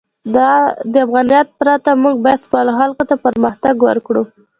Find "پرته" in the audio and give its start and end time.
1.59-1.91